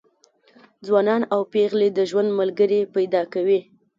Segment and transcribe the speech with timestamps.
[0.85, 3.59] ځوانان او پېغلې د ژوند ملګري پیدا کوي.